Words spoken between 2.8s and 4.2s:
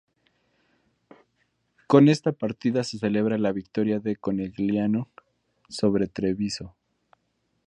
se celebra la victoria de